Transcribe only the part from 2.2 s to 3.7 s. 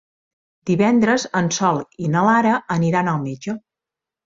Lara aniran al metge.